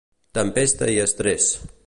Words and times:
Tempesta 0.37 0.89
i 0.95 0.99
estrès 1.03 1.53